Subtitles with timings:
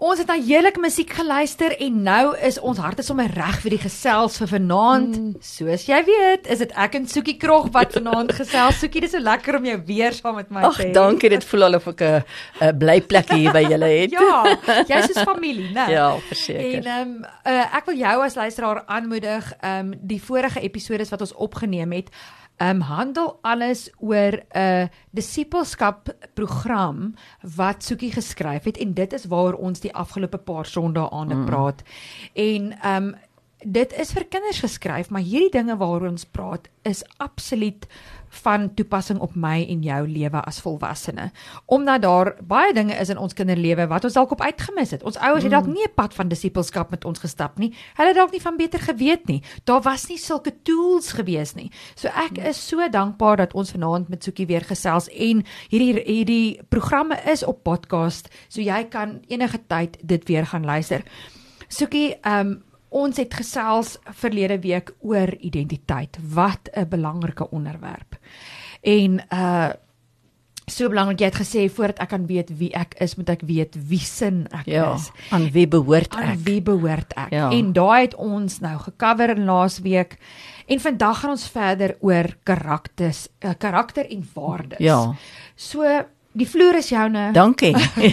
[0.00, 3.80] Ons het na heerlike musiek geluister en nou is ons harte sommer reg vir die
[3.82, 5.18] gesels vir vanaand.
[5.18, 5.34] Mm.
[5.44, 8.78] Soos jy weet, is dit ek en Soekie Krog wat vanaand gesels.
[8.80, 10.88] Soekie, dis so lekker om jou weer saam met my te hê.
[10.88, 11.28] Ag, dankie.
[11.34, 12.24] Dit voel al of ek 'n
[12.70, 14.16] 'n blyplek hier by julle het.
[14.16, 14.56] ja,
[14.88, 15.86] jy's soos familie, né?
[15.92, 16.80] Ja, verseker.
[16.80, 21.04] En ehm um, uh, ek wil jou as luisteraar aanmoedig, ehm um, die vorige episode
[21.10, 22.08] wat ons opgeneem het,
[22.62, 27.14] um, handel alles oor 'n uh, disippelskap program
[27.56, 31.44] wat Soekie geskryf het en dit is waar ons die afgelope paar sondae aan mm.
[31.44, 31.82] praat.
[32.34, 33.14] En um
[33.60, 37.86] dit is vir kinders geskryf, maar hierdie dinge waaroor ons praat is absoluut
[38.30, 41.30] van toepassing op my en jou lewe as volwassene.
[41.66, 45.02] Omdat daar baie dinge is in ons kinderlewe wat ons dalk op uitgemis het.
[45.02, 45.72] Ons ouers het dalk mm.
[45.72, 47.74] nie 'n pad van disippelskap met ons gestap nie.
[47.94, 49.42] Hulle het dalk nie van beter geweet nie.
[49.64, 51.70] Daar was nie sulke tools gewees nie.
[51.94, 52.46] So ek mm.
[52.46, 57.44] is so dankbaar dat ons vanaand met Soekie weer gesels en hierdie hierdie programme is
[57.44, 61.02] op podcast, so jy kan enige tyd dit weer gaan luister.
[61.68, 66.18] Soekie, ehm um, Ons het gesels verlede week oor identiteit.
[66.34, 68.18] Wat 'n belangrike onderwerp.
[68.82, 69.70] En uh
[70.70, 73.76] so belangrik jy het gesê voordat ek kan weet wie ek is, moet ek weet
[73.90, 75.08] wie sin ek ja, is.
[75.34, 76.22] Aan wie behoort ek?
[76.22, 77.32] Aan wie behoort ek?
[77.34, 77.50] Ja.
[77.50, 80.16] En daai het ons nou gekover in laasweek.
[80.70, 84.78] En vandag gaan ons verder oor karakters, uh, karakter en waardes.
[84.78, 85.14] Ja.
[85.56, 87.32] So Die vloer is joune.
[87.34, 87.72] Dankie.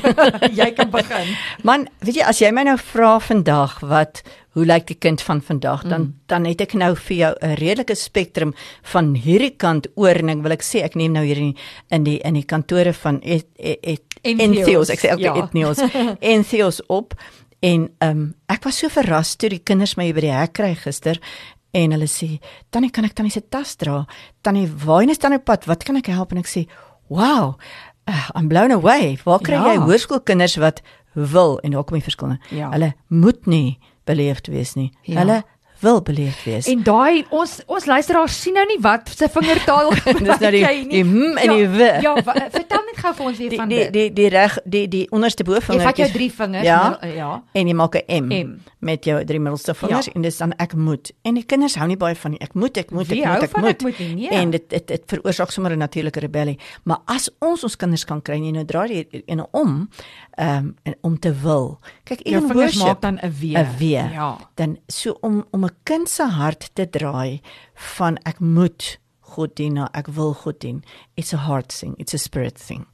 [0.60, 1.28] jy kan begin.
[1.62, 4.24] Man, weet jy as jy my nou vra vandag wat
[4.58, 5.84] hoe lyk die kind van vandag?
[5.86, 6.14] Dan mm.
[6.32, 8.54] dan het ek nou vir jou 'n redelike spektrum
[8.92, 11.58] van hierdie kant oor en ek wil ek sê ek neem nou hier in die
[11.90, 15.36] in die, in die kantore van et, et, et, Entheos ek sê okay, ja.
[15.36, 15.78] Entheos
[16.20, 17.14] Entheos op
[17.62, 21.22] en um, ek was so verras toe die kinders my by die hek kry gister
[21.74, 24.06] en hulle sê tannie kan ek tannie se tas dra?
[24.42, 25.68] Tannie waarheen is tannie pad?
[25.68, 26.32] Wat kan ek help?
[26.32, 26.66] En ek sê
[27.10, 27.58] wow
[28.08, 29.18] uh, I'm blown away.
[29.24, 29.74] Waar kry ja.
[29.74, 30.82] jy hoërskoolkinders wat
[31.14, 31.60] wil?
[31.60, 32.72] En daar kom die verskille ja.
[32.74, 34.92] hulle moet nie beleefd wees nie.
[35.04, 35.22] Ja.
[35.22, 35.44] Hulle
[35.80, 36.68] wil beleefd wees.
[36.68, 39.92] En daai ons ons luisteraars sien nou nie wat se vingertaal
[40.28, 41.92] dis nou die die hm en die w.
[42.02, 44.86] Ja, ja vertel net gou vir ons weer van die die die die reg die
[44.88, 45.82] die onderste bovinger.
[45.82, 47.32] Jy vat jou drie vingers ja, nou, ja.
[47.54, 50.14] En jy maak 'n M, M met jou drie middelste vingers ja.
[50.14, 51.12] en dis dan ek moet.
[51.22, 52.42] En die kinders hou nie baie van nie.
[52.44, 53.70] Ek moet ek moet ek moet ek moet.
[53.70, 54.30] Ek moet nie, nee.
[54.30, 56.60] En dit dit dit veroorsaak sommer 'n natuurlike rebellie.
[56.84, 59.90] Maar as ons ons kinders kan kry en jy nou draai die ene om,
[60.38, 61.80] ehm um, om te wil.
[62.04, 63.58] Kyk, jou vingers maak dan 'n W.
[63.58, 63.84] 'n W.
[64.14, 64.38] Ja.
[64.56, 67.42] Dan so om om 'n kind se hart te draai
[67.98, 70.84] van ek moet God dien, ek wil God dien.
[71.16, 72.88] It's a heart thing, it's a spirit thing.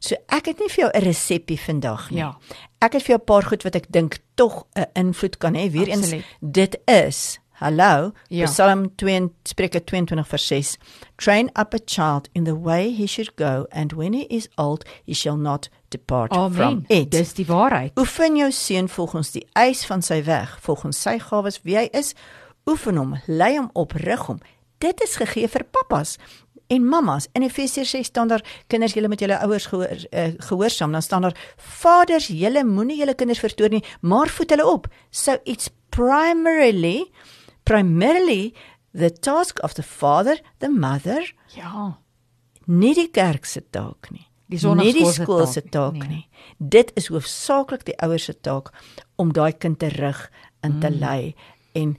[0.00, 2.18] So ek het nie vir jou 'n resepie vandag nie.
[2.18, 2.38] Ja.
[2.80, 5.70] Ek het vir jou 'n paar goed wat ek dink tog 'n invloed kan hê.
[5.70, 8.46] Weerens dit is Hallo, ja.
[8.46, 10.76] Psalm 2 Spreuke 22 vers 6.
[11.16, 14.84] Train up a child in the way he should go and when he is old
[15.04, 16.52] he shall not depart Amen.
[16.52, 17.10] from it.
[17.10, 17.98] Dis die waarheid.
[17.98, 22.12] Oefen jou seun volgens die eis van sy weg, volgens sy gawes wie hy is.
[22.70, 24.38] Oefen hom, lei hom op, rig hom.
[24.78, 26.14] Dit is gegee vir pappas
[26.70, 27.26] en mammas.
[27.34, 30.94] In Efesiërs 6 staan daar kinders julle met julle ouers gehoor, uh, gehoorsaam.
[30.94, 34.86] Dan staan daar vaders julle moenie julle kinders verstoor nie, maar voed hulle op.
[35.10, 37.08] So it's primarily
[37.68, 38.54] primarily
[38.94, 41.22] the task of the father, the mother.
[41.56, 41.98] Ja.
[42.64, 44.26] Nie die kerk se taak nie.
[44.48, 46.08] Die nie die skool se taak nie.
[46.08, 46.24] nie.
[46.58, 48.72] Dit is hoofsaaklik die ouers se taak
[49.20, 50.22] om daai kind te rig
[50.64, 51.00] en te mm.
[51.00, 51.34] lei
[51.78, 51.94] en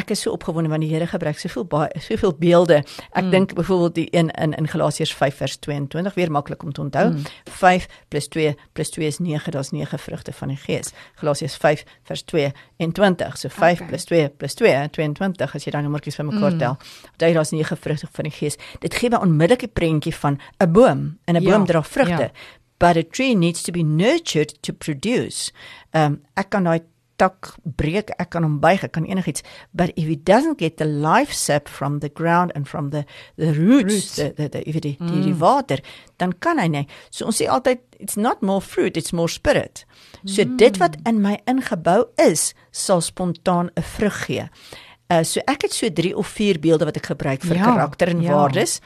[0.00, 2.82] ek is so opgewonde want die Here gebruik soveel baie soveel beelde.
[3.12, 3.30] Ek mm.
[3.34, 7.10] dink byvoorbeeld die een in in Galasiërs 5 vers 22 weer maklik om te onthou.
[7.12, 7.22] Mm.
[7.44, 10.92] 5 + 2 + 2 is 9, daar's 9 vrugte van die Gees.
[11.20, 13.38] Galasiërs 5 vers 22.
[13.38, 13.98] So 5 okay.
[13.98, 16.58] + 2 + 2 22 as jy daai nommertjies bymekaar mm.
[16.58, 16.78] tel.
[17.16, 18.56] Daai daar's 9 vrugte van die Gees.
[18.80, 21.64] Dit gee 'n onmiddellike prentjie van 'n boom en 'n boom ja.
[21.64, 22.30] dra vrugte.
[22.32, 22.56] Ja.
[22.78, 25.52] But a tree needs to be nurtured to produce.
[25.92, 26.80] Um ek kan daai
[27.18, 29.42] tak breek, ek kan hom buig, ek kan enigiets,
[29.74, 33.04] but if he doesn't get the life sap from the ground and from the
[33.36, 34.16] the roots, roots.
[34.16, 35.06] the the the if it mm.
[35.06, 35.40] die, die mm.
[35.42, 35.82] water,
[36.18, 36.84] dan kan hy nie.
[37.10, 39.84] So ons sê altyd it's not more fruit, it's more spirit.
[40.24, 40.56] So mm.
[40.62, 44.46] dit wat in my ingebou is, sal spontaan 'n vrug gee.
[45.10, 48.14] Uh so ek het so 3 of 4 beelde wat ek gebruik vir ja, karakter
[48.14, 48.34] en ja.
[48.34, 48.80] waardes.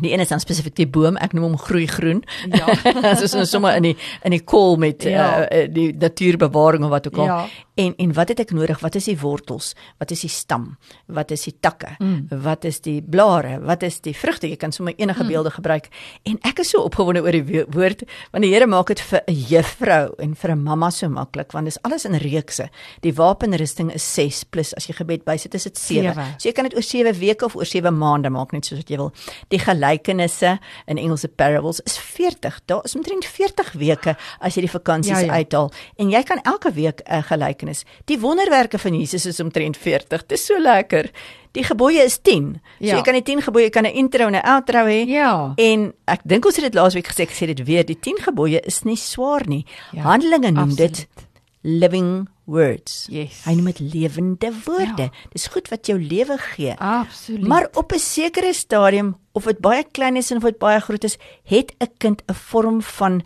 [0.00, 2.22] Die een is dan spesifiek die boom, ek noem hom groei groen.
[2.52, 2.74] Ja.
[3.20, 3.94] Soos ons sommer in die
[4.28, 5.46] in die kol met ja.
[5.46, 7.30] uh, die natuurbewaring of wat ook al.
[7.30, 7.38] Ja.
[7.76, 8.80] En en wat het ek nodig?
[8.80, 9.74] Wat is die wortels?
[10.00, 10.76] Wat is die stam?
[11.12, 11.94] Wat is die takke?
[11.98, 12.26] Mm.
[12.44, 13.58] Wat is die blare?
[13.60, 14.48] Wat is die vrugte?
[14.48, 15.28] Jy kan sommer enige mm.
[15.28, 15.88] beelde gebruik.
[16.28, 19.36] En ek is so opgewonde oor die woord want die Here maak dit vir 'n
[19.50, 22.68] juffrou en vir 'n mamma so maklik want dis alles in reekse.
[23.00, 26.14] Die wapenrusting is 6 plus as jy gebed bysit is dit 7.
[26.38, 28.88] So jy kan dit oor 7 weke of oor 7 maande maak net soos wat
[28.88, 29.12] jy wil.
[29.48, 32.60] Die gelykenisse in Engelse parables is 40.
[32.64, 35.40] Daar is omtrent 40 weke as jy die vakansies ja, ja.
[35.40, 37.84] uithaal en jy kan elke week 'n gelykenis.
[38.04, 40.26] Die wonderwerke van Jesus is omtrent 40.
[40.26, 41.10] Dit is so lekker.
[41.52, 42.60] Die gebooie is 10.
[42.78, 42.96] So ja.
[42.96, 45.06] jy kan die 10 gebooie kan 'n intro en 'n outro hê.
[45.06, 45.52] Ja.
[45.56, 48.60] En ek dink ons het dit laasweek gesê, ek sê dit weer, die 10 gebooie
[48.60, 49.64] is nie swaar nie.
[49.92, 50.96] Ja, Handelinge noem absoluut.
[50.96, 51.25] dit
[51.66, 53.06] living words.
[53.10, 53.42] Yes.
[53.44, 55.08] Hy noem dit lewende woorde.
[55.08, 55.26] Ja.
[55.34, 56.76] Dis goed wat jou lewe gee.
[56.78, 57.46] Absoluut.
[57.46, 61.04] Maar op 'n sekere stadium of dit baie klein is en of dit baie groot
[61.04, 63.22] is, het 'n kind 'n vorm van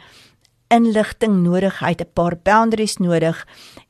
[0.69, 3.46] inligting nodig, hy het 'n paar boundaries nodig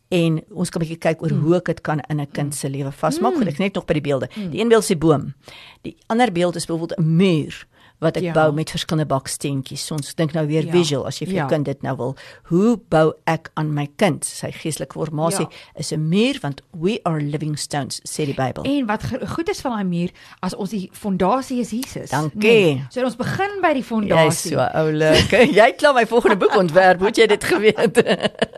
[0.08, 1.40] en ons kan 'n bietjie kyk oor mm.
[1.40, 3.34] hoe ek dit kan in 'n kind se lewe vasmaak.
[3.34, 3.46] Mm.
[3.46, 4.28] Ek net nog by die beelde.
[4.34, 4.50] Mm.
[4.50, 5.34] Die een beeld is die boom.
[5.82, 7.66] Die ander beeld is byvoorbeeld 'n muur
[8.00, 8.34] wat ek ja.
[8.36, 9.84] bou met verskillende baksteentjies.
[9.86, 10.72] So ons dink nou weer ja.
[10.72, 11.50] visual as jy vir jou ja.
[11.52, 12.14] kind dit nou wil.
[12.50, 14.24] Hoe bou ek aan my kind?
[14.26, 15.62] Sy geestelike formasie ja.
[15.80, 18.64] is 'n muur want we are living stones sê die Bybel.
[18.64, 19.04] En wat
[19.36, 20.10] goed is van daai muur
[20.40, 22.10] as ons die fondasie is Jesus.
[22.10, 22.40] Dankie.
[22.40, 22.84] Nee.
[22.90, 24.24] So ons begin by die fondasie.
[24.24, 25.30] Jy's so oulik.
[25.60, 28.00] jy klaar my volgende boek ontwerp, moet jy dit geweet.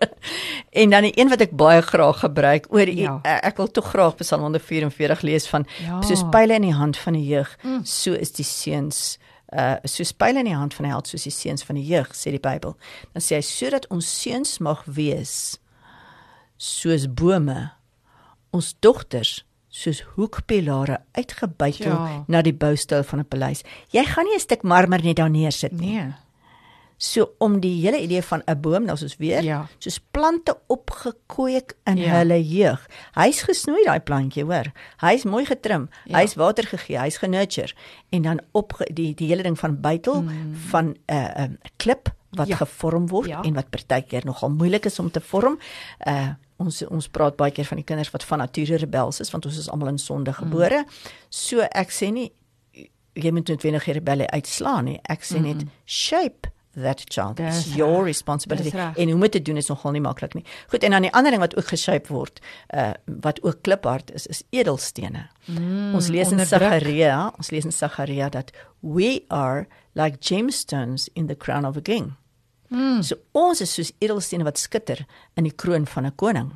[0.82, 3.18] en dan die een wat ek baie graag gebruik oor ja.
[3.22, 6.00] ek wil tog graag Psalm 144 lees van ja.
[6.06, 7.82] soos pile in die hand van die jeug, mm.
[7.88, 9.18] so is die seuns
[9.52, 12.14] uh soos pile in die hand van 'n held soos die seuns van die jeug
[12.14, 12.76] sê die Bybel.
[13.12, 15.58] Dan sê hy sodat ons seuns mag wees
[16.56, 17.72] soos bome,
[18.50, 22.24] ons dogters soos hoekpilare uitgebuitel ja.
[22.28, 23.62] na die boustyl van 'n paleis.
[23.90, 25.96] Jy gaan nie 'n stuk marmer net daar neersit nie.
[25.96, 26.12] Nee.
[27.02, 29.66] So om die hele idee van 'n boom, nou soos weer, ja.
[29.78, 32.14] soos plante opgekweek in ja.
[32.18, 32.86] hulle jeug.
[33.14, 34.70] Hy's gesnoei daai plantjie, hoor.
[35.00, 36.18] Hy's mooi getrim, ja.
[36.18, 37.74] hy's water gegee, hy's genurture
[38.10, 40.54] en dan op die die hele ding van buitel mm.
[40.70, 42.56] van 'n uh, 'n um, klip wat ja.
[42.56, 43.42] gevorm word ja.
[43.42, 45.58] en wat partykeer nogal moeilik is om te vorm.
[46.06, 49.46] Uh ons ons praat baie keer van die kinders wat van nature rebels is want
[49.46, 50.78] ons is almal in sonde gebore.
[50.78, 51.12] Mm.
[51.28, 52.30] So ek sê nie
[53.12, 55.00] jy moet net wenige rebelle uitslaan nie.
[55.02, 55.70] Ek sê net mm.
[55.84, 60.00] shape that child is your responsibility en hoe om dit te doen is nogal nie
[60.00, 60.44] maklik nie.
[60.72, 62.40] Goed en dan die ander ding wat ook geshape word
[62.74, 62.92] uh
[63.22, 65.28] wat ook kliphard is is edelstene.
[65.46, 71.26] Mm, ons lees in Sagaria, ons lees in Sagaria dat we are like gemstones in
[71.26, 72.14] the crown of a king.
[72.68, 73.02] Mm.
[73.02, 75.04] So ons is soos edelstene wat skitter
[75.36, 76.52] in die kroon van 'n koning.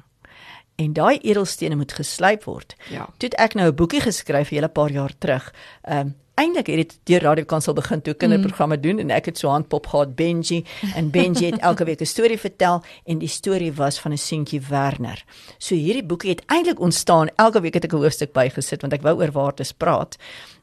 [0.76, 2.76] En daai edelstene moet geslyp word.
[2.90, 3.08] Ja.
[3.16, 5.52] Toe ek nou 'n boekie geskryf 'n hele paar jaar terug.
[5.82, 8.82] Um eintlik het dit deur Radio Kansel begin toe kinderprogramme mm.
[8.82, 12.38] doen en ek het so handpop gehad Benji en Benji het elke week 'n storie
[12.38, 15.24] vertel en die storie was van 'n seentjie Werner.
[15.58, 17.28] So hierdie boekie het eintlik ontstaan.
[17.36, 20.16] Elke week het ek 'n hoofstuk bygesit want ek wou oor waardes praat.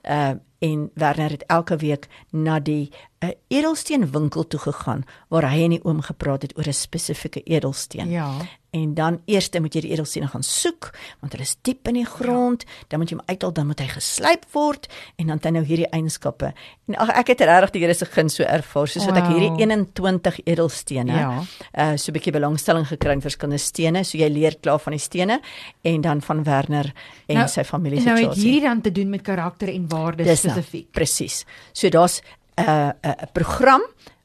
[0.04, 0.34] Uh
[0.64, 2.92] en Werner het elke week na die
[3.24, 8.10] 'n edelsteenwinkel toe gegaan waar hy en die oom gepraat het oor 'n spesifieke edelsteen.
[8.10, 8.32] Ja
[8.74, 10.90] en dan eers moet jy die edelstene gaan soek
[11.22, 12.88] want hulle is diep in die grond ja.
[12.92, 14.88] dan moet jy hom uithaal dan moet hy geslyp word
[15.22, 16.50] en dan het hy nou hierdie eienskappe
[16.90, 19.22] en ag ek het regtig die Here se guns so ervaar soos wat wow.
[19.22, 21.30] ek hierdie 21 edelstene ja.
[21.38, 25.04] uh so 'n bietjie belangstelling gekry in verskillende stene so jy leer klaar van die
[25.04, 25.40] stene
[25.84, 26.94] en dan van Werner
[27.28, 30.26] en nou, sy familie se nou het hierdie dan te doen met karakter en waardes
[30.26, 31.44] nou spesifiek nou, presies
[31.74, 32.22] so daar's
[32.58, 33.82] 'n uh, 'n uh, program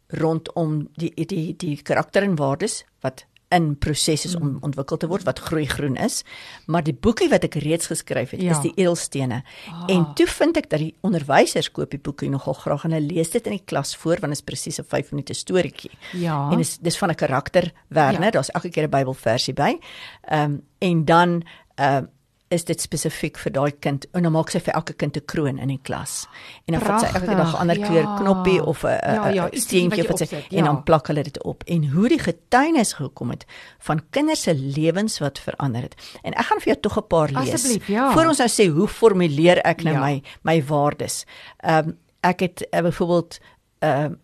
[0.08, 4.56] rondom die die die karakter en waardes wat in proses is om mm.
[4.68, 6.20] ontwikkel te word wat groei groen is.
[6.66, 8.52] Maar die boekie wat ek reeds geskryf het, ja.
[8.52, 9.40] is die edelstene.
[9.70, 9.86] Ah.
[9.92, 13.32] En toe vind ek dat die onderwysers koop die boekie nogal graag en hulle lees
[13.32, 15.92] dit in die klas voor want dit is presies 'n 5 minute storieetjie.
[16.12, 16.50] Ja.
[16.52, 18.30] En dis dis van 'n karakter Werner, ja.
[18.30, 19.78] daar's elke keer 'n Bybelversie by.
[20.28, 21.42] Ehm um, en dan
[21.74, 22.08] ehm uh,
[22.48, 25.58] is dit spesifiek vir daai kind en dan maak sy vir elke kind 'n kroon
[25.58, 26.26] in die klas.
[26.66, 27.86] En dan vat sy elke dag 'n ander ja.
[27.86, 30.58] kleur knoppie of 'n ja, ja, steentjie wat sy ja.
[30.58, 31.62] en dan plak hulle dit op.
[31.66, 33.44] En hoe die getuienis gekom het
[33.78, 35.94] van kinders se lewens wat verander het.
[36.22, 37.52] En ek gaan vir jou tog 'n paar lees.
[37.52, 38.12] Asseblief, ja.
[38.12, 40.00] Voor ons nou sê hoe formuleer ek nou ja.
[40.00, 41.24] my my waardes.
[41.58, 43.38] Ehm um, ek het uh, byvoorbeeld
[43.78, 44.16] ehm uh,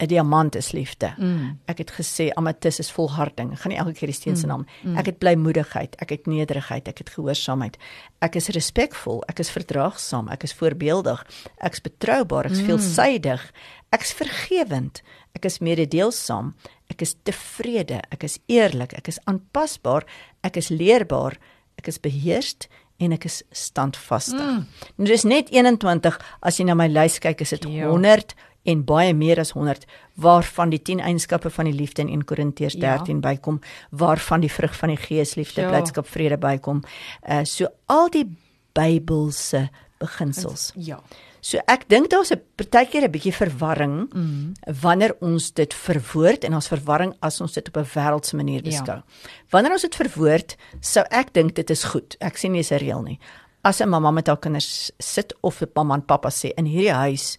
[0.00, 1.12] 'n diamant is liefde.
[1.18, 1.58] Mm.
[1.68, 3.52] Ek het gesê amatis is volharding.
[3.60, 4.52] Gaan nie elke keer die steen se mm.
[4.52, 4.66] naam.
[4.82, 4.96] Mm.
[4.96, 7.76] Ek het blymoedigheid, ek het nederigheid, ek het gehoorsaamheid.
[8.24, 11.20] Ek is respekvol, ek is verdraagsaam, ek is voorbeeldig,
[11.60, 12.72] ek is betroubaar, ek is mm.
[12.72, 13.46] veelsuidig,
[13.92, 15.02] ek is vergewend,
[15.36, 16.54] ek is mededeelsaam,
[16.88, 20.08] ek is tevrede, ek is eerlik, ek is aanpasbaar,
[20.46, 21.36] ek is leerbaar,
[21.76, 24.40] ek is beheerst en ek is standvastig.
[24.40, 24.64] Mm.
[25.00, 28.84] Nou dis net 21 as jy na my lys kyk is dit 100 ja en
[28.84, 29.86] baie meer as 100
[30.20, 33.20] waarvan die 10 eienskappe van die liefde in 1 Korintiërs 13 ja.
[33.30, 35.68] bykom waarvan die vrug van die gees liefde, ja.
[35.68, 36.84] blydskap, vrede bykom.
[37.28, 38.26] Uh so al die
[38.72, 40.70] Bybelse beginsels.
[40.76, 41.00] Ja.
[41.40, 44.52] So ek dink daar's 'n partykeer 'n bietjie verwarring mm.
[44.80, 48.70] wanneer ons dit verwoord en ons verwarring as ons dit op 'n wêreldse manier ja.
[48.70, 48.96] beskou.
[48.96, 49.04] Ja.
[49.50, 52.16] Wanneer ons dit verwoord, sou ek dink dit is goed.
[52.20, 53.18] Ek sien nie is 'n reël nie.
[53.62, 56.92] As 'n mamma met haar kinders sit of 'n mamma en pappa sê in hierdie
[56.92, 57.38] huis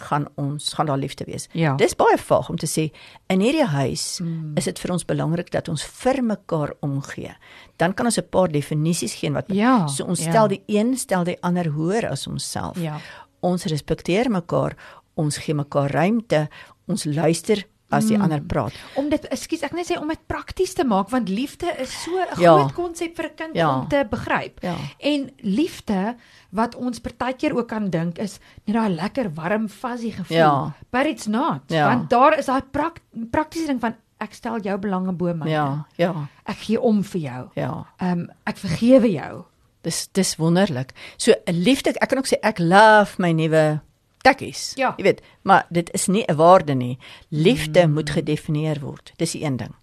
[0.00, 1.48] gaan ons gaan daar liefde wees.
[1.52, 1.74] Ja.
[1.80, 2.88] Dis baie vaag om te sê
[3.32, 4.56] in hierdie huis mm.
[4.60, 7.34] is dit vir ons belangrik dat ons vir mekaar omgee.
[7.76, 10.30] Dan kan ons 'n paar definisies gee wat ja, so ons ja.
[10.30, 12.78] stel die een stel die ander hoër as onsself.
[12.78, 13.00] Ja.
[13.40, 14.76] Ons respekteer mekaar,
[15.14, 16.48] ons gee mekaar ruimte,
[16.86, 18.22] ons luister as die mm.
[18.22, 18.72] ander praat.
[18.96, 22.10] Om dit ekskuus ek net sê om dit prakties te maak want liefde is so
[22.18, 22.56] 'n Ja.
[22.56, 23.68] groot konsep vir 'n kind Ja.
[23.80, 24.62] om te begryp.
[24.62, 24.76] Ja.
[24.98, 26.16] En liefde
[26.50, 30.36] wat ons partykeer ook kan dink is net daai lekker warm fuzzy gevoel.
[30.36, 30.72] Ja.
[30.90, 31.60] But it's not.
[31.66, 31.86] Ja.
[31.88, 35.50] Want daar is daai prak, praktiese ding van ek stel jou belange bo myne.
[35.50, 37.48] Ja, ja, Ek gee om vir jou.
[37.54, 37.86] ja.
[38.00, 39.44] Ehm um, ek vergewe jou.
[39.82, 40.92] Dis dis wonderlik.
[41.16, 43.80] So liefde, ek kan ook sê ek love my nuwe
[44.22, 44.72] tekkies.
[44.76, 44.94] Ja.
[44.96, 46.98] Jy weet, maar dit is nie 'n waarde nie.
[47.28, 47.92] Liefde mm.
[47.92, 49.12] moet gedefinieer word.
[49.16, 49.74] Dis die een ding.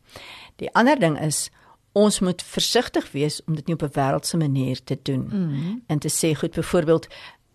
[0.55, 1.49] Die ander ding is
[1.93, 5.81] ons moet versigtig wees om dit nie op 'n wêreldse manier te doen Mm.
[5.87, 7.07] en te sê goed byvoorbeeld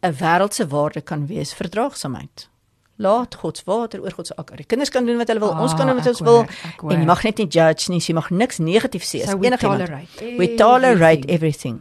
[0.03, 2.49] 'n wêreldse waarde kan wees verdraagsaamheid.
[2.97, 4.57] Laat God se water oor God se akker.
[4.57, 6.35] Die kinders kan doen wat hulle wil, Ah, ons kan doen wat ek ons wil
[6.35, 9.47] hoor, en jy mag net nie judge nie, jy mag niks negatief sê So we
[9.47, 9.61] enigiemand.
[9.61, 11.81] tolerate We tolerate everything.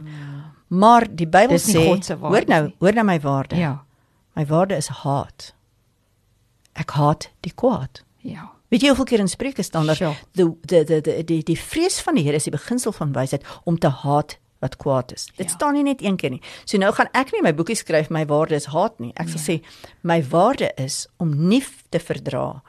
[0.68, 3.56] Maar die Bybel sê, hoor nou, hoor nou my waarde.
[3.56, 3.84] Ja.
[4.36, 5.52] My waarde is haat.
[6.78, 8.02] Ek haat die kwaad.
[8.24, 8.50] Ja.
[8.72, 10.14] Weet jy hoeveel keer in Spreuke staan daar Sure.
[10.32, 13.44] die die die die die die vrees van die Here is die beginsel van wysheid
[13.64, 15.26] om te haat wat kwaad is.
[15.36, 15.52] Dit Ja.
[15.52, 16.40] staan nie net een keer nie.
[16.64, 19.12] So nou gaan ek nie my boekie skryf my waarde is haat nie.
[19.16, 19.58] Ek sal Nee.
[19.60, 19.62] sê
[20.02, 22.62] my waarde is om nie te verdra.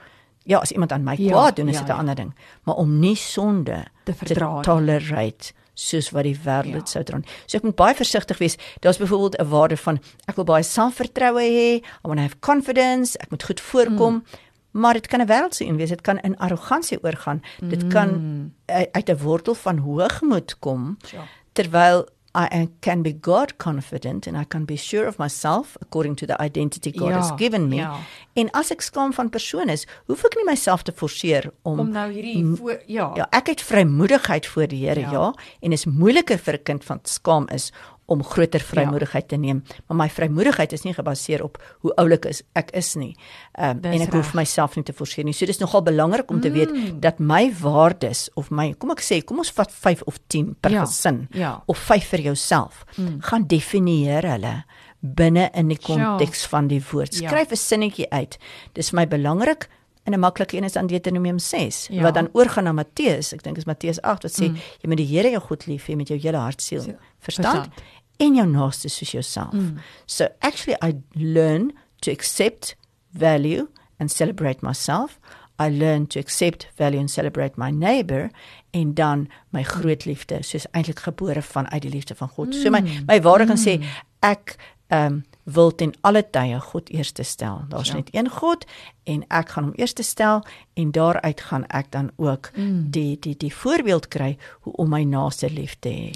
[0.45, 1.99] Ja, as iemand aan my Ja, kwaad doen, is ja, dit 'n ja.
[1.99, 4.63] ander ding, maar om nie sonde Te verdra nie.
[4.63, 6.73] tolerate soos wat die wêreld Ja.
[6.73, 7.19] dit sou dra.
[7.45, 8.57] So ek moet baie versigtig wees.
[8.79, 13.17] Daar's byvoorbeeld 'n waarde van ek wil baie selfvertroue hê, I want to have confidence,
[13.17, 14.13] ek moet goed voorkom.
[14.13, 14.23] Mm.
[14.71, 15.89] Maar dit kan 'n wêreldse een wees.
[15.89, 17.41] Dit kan in arrogansie oorgaan.
[17.61, 18.53] Dit kan Mm.
[18.65, 21.23] uit uit 'n wortel van hoogmoed kom Ja.
[21.53, 26.25] terwyl I can be God confident and I can be sure of myself according to
[26.25, 27.75] the identity God Ja, has given me.
[27.75, 27.95] ja.
[28.33, 31.91] En as ek skaam van persoon is, hoef ek nie myself te forceer om Om
[31.91, 33.11] nou hierdie voor ja.
[33.15, 35.11] Ja, ek het vrymoedigheid voor die Here, ja.
[35.11, 37.71] ja, en is moeiliker vir 'n kind van skaam is
[38.05, 42.41] om groter vrymoedigheid te neem, maar my vrymoedigheid is nie gebaseer op hoe oulik is
[42.53, 43.15] ek is nie.
[43.57, 44.33] Ehm um, Dis en ek hoef reg.
[44.33, 45.33] myself nie te forceer nie.
[45.33, 46.53] So dis nogal belangrik om te Mm.
[46.53, 50.55] weet dat my waardes of my kom ek sê, kom ons vat 5 of 10
[50.59, 51.63] per Ja, gesin ja.
[51.65, 52.85] of 5 vir jouself.
[52.97, 53.21] Mm.
[53.21, 54.63] Gaan definieer hulle
[55.01, 55.85] binne in die Ja.
[55.95, 57.15] konteks van die woord.
[57.19, 57.29] Ja.
[57.29, 58.37] Skryf 'n sinnetjie uit.
[58.73, 59.67] Dis my belangrik
[60.03, 62.01] en 'n maklike een is dan Deuteronomium 6 Ja.
[62.01, 63.33] wat dan oorgaan na Matteus.
[63.33, 64.55] Ek dink is Matteus 8 wat sê Mm.
[64.81, 67.55] jy moet die Here jou goed lief hê met jou hele hart, siel, Siel, verstand,
[67.55, 67.73] verstand.
[68.17, 69.53] en jou naaste soos jouself.
[69.53, 69.77] Mm.
[70.05, 72.75] So actually I learn to accept
[73.11, 73.67] value
[73.99, 75.19] and celebrate myself.
[75.61, 78.29] I learn to accept value and celebrate my neighbor
[78.71, 82.55] en dan my groot liefde soos eintlik gebore van uit die liefde van God.
[82.55, 83.03] So my Mm.
[83.07, 83.83] my waarde kan sê
[84.21, 84.55] ek
[84.87, 87.61] ehm um, wil ten alle tye God eerste stel.
[87.69, 87.95] Daar's Ja.
[87.95, 88.65] net een God
[89.03, 92.91] en ek gaan hom eerste stel en daaruit gaan ek dan ook Mm.
[92.91, 96.11] die die die voorbeeld kry hoe om my naaste lief te hê.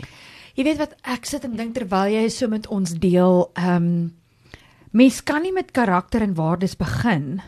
[0.55, 4.13] Jy weet wat ek sit en dink terwyl jy so met ons deel, ehm um,
[4.91, 7.41] mens kan nie met karakter en waardes begin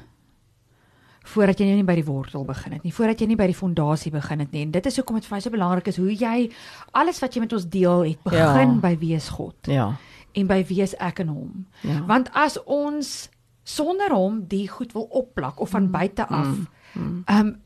[1.29, 4.11] voordat jy nie by die wortel begin het nie, voordat jy nie by die fondasie
[4.11, 4.63] begin het nie.
[4.65, 6.49] En dit is hoekom dit vir my so belangrik is hoe jy
[6.97, 8.79] alles wat jy met ons deel het, begin Ja.
[8.81, 9.91] by wie is God Ja.
[10.39, 11.67] En by wie is ek en hom.
[11.81, 12.05] Ja.
[12.05, 13.29] Want as ons
[13.63, 17.21] sonder hom die goed wil opplak of van buite af, Mm, mm.
[17.25, 17.61] ehm um,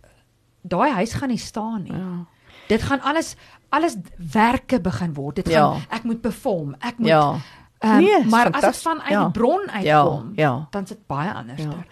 [0.62, 1.92] daai huis gaan nie staan nie.
[1.94, 2.26] Ja.
[2.68, 3.36] Dit gaan alles
[3.70, 3.96] alles
[4.32, 5.36] werke begin word.
[5.36, 5.72] Dit Ja.
[5.72, 6.76] gaan ek moet perform.
[6.80, 7.36] Ek moet Ja.
[7.80, 9.24] ehm, Nee, maar as dit van uit Ja.
[9.24, 10.68] die bron uitkom, Ja, ja.
[10.72, 11.70] dan sit baie anders Ja.
[11.70, 11.88] daar.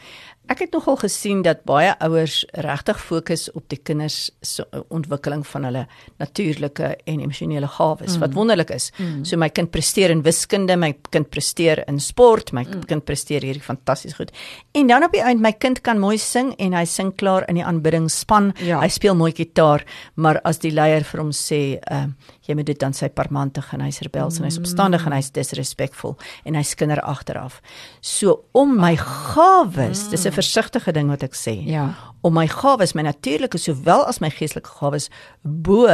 [0.52, 5.64] Ek het nogal gesien dat baie ouers regtig fokus op die kinders se ontwikkeling van
[5.70, 5.84] hulle
[6.20, 8.20] natuurlike en emosionele gawes Mm.
[8.20, 8.92] wat wonderlik is.
[8.98, 9.24] Mm.
[9.26, 12.84] So my kind presteer in wiskunde, my kind presteer in sport, my Mm.
[12.86, 14.32] kind presteer hierdie fantasties goed.
[14.74, 17.56] En dan op die eind my kind kan mooi sing en hy sing klaar in
[17.56, 18.54] die aanbiddingsspan.
[18.60, 18.82] Ja.
[18.82, 22.06] Hy speel mooi gitaar, maar as die leier vir hom sê, uh,
[22.48, 26.18] jy moet dit dan sy parmantig en hy's rebels en hy's opstandig en hy's disrespectful
[26.46, 27.62] en hy's kinderagtig af.
[28.02, 31.56] So om my gawes, dis 'n versigtige ding wat ek sê.
[31.66, 31.94] Ja.
[32.24, 35.10] Om my gawes, my natuurlike sowel as my geestelike gawes
[35.44, 35.88] bo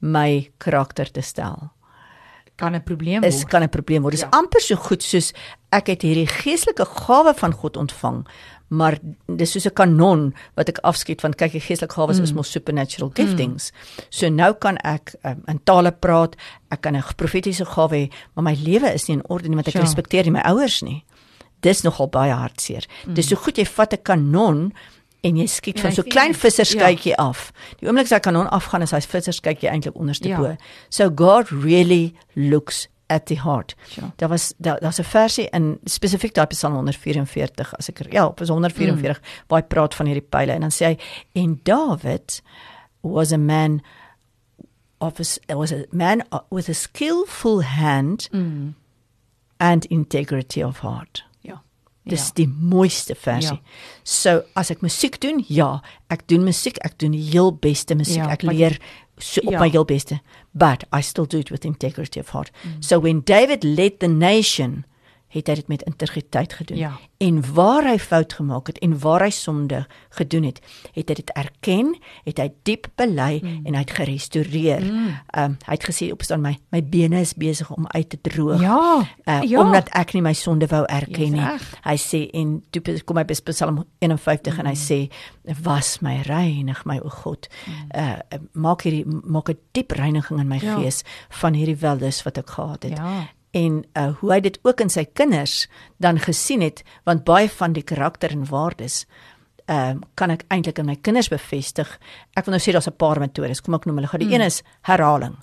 [0.00, 1.70] my karakter te stel
[2.56, 3.48] Kan 'n probleem is word.
[3.50, 4.12] kan 'n probleem word.
[4.14, 4.28] Dis Ja.
[4.32, 5.32] amper so goed soos
[5.72, 8.26] ek het hierdie geestelike gawe van God ontvang,
[8.68, 8.98] maar
[9.36, 12.22] dis soos 'n kanon wat ek afskiet van kyk die geestelike gawes mm.
[12.24, 13.70] is mos supernatural giftings.
[13.72, 14.04] Mm.
[14.10, 16.36] So nou kan ek um, in tale praat,
[16.70, 19.68] ek kan 'n profetiese gawe hê, maar my lewe is nie in orde nie want
[19.68, 19.84] ek Sure.
[19.84, 21.04] respekteer nie my ouers nie.
[21.62, 22.86] Dis nogal baie hartseer.
[23.06, 23.14] Mm.
[23.18, 24.72] Dis so goed jy vat 'n kanon
[25.22, 26.38] en jy skiet van hy so klein nie.
[26.38, 27.28] visserskytjie ja.
[27.30, 27.52] af.
[27.80, 30.38] Die oomblik as hy kanon afgaan is hy visserskytjie eintlik onderste Ja.
[30.38, 30.56] bo.
[30.90, 33.74] So God really looks at the heart.
[33.88, 34.12] Sure.
[34.16, 38.38] Daar was daar daar's 'n versie in spesifiek daai Psalm 144 as ek ja, op
[38.38, 39.24] 144 mm.
[39.48, 40.98] waar hy praat van hierdie pile en dan sê hy
[41.32, 42.42] en David
[43.00, 43.80] was a man
[44.98, 48.74] of a, was a man with a skillful hand mm.
[49.58, 51.24] and integrity of heart.
[52.08, 52.34] Dis ja.
[52.34, 53.58] die mooiste versie.
[53.60, 53.82] Ja.
[54.02, 55.76] So as ek musiek doen, ja,
[56.10, 58.24] ek doen musiek, ek doen die heel beste musiek.
[58.24, 58.78] Ja, ek leer
[59.22, 59.60] so op ja.
[59.62, 60.18] my heel beste,
[60.52, 62.50] but I still do it with integrity of heart.
[62.64, 62.80] Mm.
[62.82, 64.82] So when David led the nation,
[65.32, 66.76] het hy dit met integriteit gedoen.
[66.76, 66.92] Ja.
[67.22, 69.84] En waar hy fout gemaak het en waar hy sonde
[70.18, 70.60] gedoen het,
[70.92, 71.94] het hy dit erken,
[72.26, 73.66] het hy diep bely mm.
[73.68, 74.84] en hy het gerestoreer.
[74.84, 75.08] Mm.
[75.38, 78.60] Um hy het gesê opstaan my my bene is besig om uit te droog.
[78.60, 78.78] Ja.
[79.24, 79.60] Uh, ja.
[79.62, 81.50] omdat ek nie my sonde wou erken nie.
[81.86, 84.60] Hy sê en toe kom hy by Psalm 51 mm.
[84.60, 84.82] en hy mm.
[84.84, 87.48] sê was my reinig my o God.
[87.66, 87.92] Mm.
[87.96, 90.76] Uh maak hierdie maak 'n diep reiniging in my ja.
[90.76, 91.02] gees
[91.40, 92.98] van hierdie weldes wat ek gehad het.
[92.98, 95.66] Ja en uh, hoe hy dit ook in sy kinders
[96.00, 99.04] dan gesien het want baie van die karakter en waardes
[99.66, 101.88] ehm uh, kan ek eintlik in my kinders bevestig.
[102.34, 103.60] Ek wil nou sê daar's 'n paar metodes.
[103.60, 104.18] Kom ek noem hulle.
[104.18, 104.34] Die hmm.
[104.34, 105.36] een is herhaling.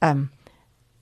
[0.00, 0.30] Ehm um,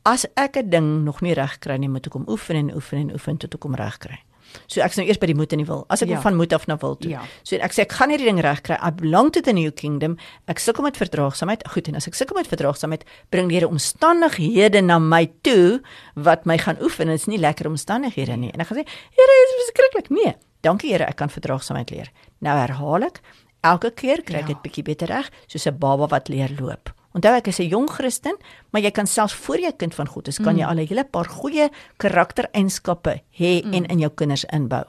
[0.04, 2.98] as ek 'n ding nog nie reg kry nie, moet ek hom oefen en oefen
[2.98, 4.18] en oefen tot ek hom reg kry.
[4.66, 5.84] So ek's nou eers by die moed en die wil.
[5.92, 6.20] As ek ja.
[6.24, 7.10] van moed af na wil toe.
[7.12, 7.24] Ja.
[7.46, 8.78] So ek sê ek gaan hierdie ding regkry.
[8.78, 10.16] I belong to the new kingdom.
[10.50, 11.66] Ek sukkel met verdraagsaamheid.
[11.74, 13.04] Goed en as ek sukkel met verdraagsaamheid,
[13.34, 15.82] bring die Here omstandighede na my toe
[16.14, 17.12] wat my gaan oefen.
[17.12, 18.52] Dit is nie lekker omstandighede nie.
[18.54, 18.86] En ek gaan sê,
[19.18, 20.10] Here, dit is verskriklik.
[20.14, 20.34] Nee.
[20.62, 22.10] Dankie Here, ek kan verdraagsaamheid leer.
[22.40, 23.20] Nou herhaal ek.
[23.62, 24.62] Elke keer kry ek dit ja.
[24.64, 26.90] bietjie beter reg, soos 'n baba wat leer loop.
[27.12, 28.36] Onthou ek is 'n jong Christen,
[28.70, 30.68] maar jy kan selfs voor jy kind van God is, kan jy mm.
[30.68, 33.72] al 'n hele paar goeie karaktereienskappe hê mm.
[33.72, 34.84] en in jou kinders inbou.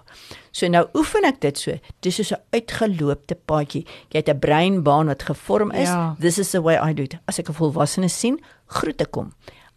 [0.52, 1.72] So nou oefen ek dit so.
[2.02, 3.86] Dis soos 'n uitgeloopte paadjie.
[4.12, 5.90] Jy het 'n breinbaan wat gevorm is.
[5.90, 6.16] Ja.
[6.20, 7.18] This is the way I do it.
[7.28, 9.34] As ek 'n volwassene sien, groet ek hom.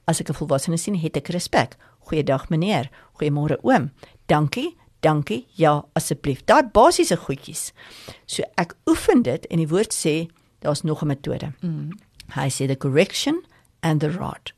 [0.07, 1.77] As ek 'n volwassene sien, het ek respek.
[2.07, 2.91] Goeiedag meneer.
[3.19, 3.91] Goeiemôre oom.
[4.27, 4.77] Dankie.
[5.01, 5.47] Dankie.
[5.55, 6.45] Ja, asseblief.
[6.45, 7.73] Daai basiese goedjies.
[8.27, 10.29] So ek oefen dit en die woord sê
[10.61, 11.53] daar's nog 'n metode.
[11.61, 11.91] Mm.
[12.35, 13.45] Hy sê the correction
[13.83, 14.53] and the rod.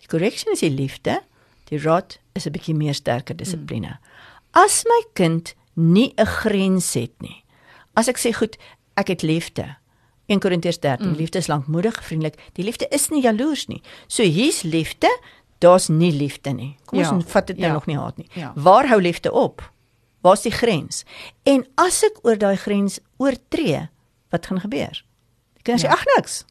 [0.00, 1.22] Die correction is die liefde,
[1.70, 3.96] die rod is 'n bietjie meer sterker dissipline.
[3.96, 3.98] Mm.
[4.52, 7.44] As my kind nie 'n grens het nie.
[7.94, 8.56] As ek sê goed,
[8.96, 9.76] ek het liefde.
[10.26, 11.16] 1 Korintiërs 13, mm.
[11.16, 12.38] liefde is lankmoedig, vriendelik.
[12.52, 13.82] Die liefde is nie jaloers nie.
[14.06, 15.10] So hier's liefde,
[15.58, 16.76] daar's nie liefde nie.
[16.84, 17.20] Kom ons ja.
[17.30, 17.72] vat dit nou ja.
[17.72, 18.26] nog nie haat nie.
[18.34, 18.52] Ja.
[18.54, 19.62] Waar hou liefde op?
[20.20, 21.04] Waar's die grens?
[21.42, 23.86] En as ek oor daai grens oortree,
[24.34, 25.04] wat gaan gebeur?
[25.62, 25.94] Kan sê ja.
[25.94, 26.44] ag niks.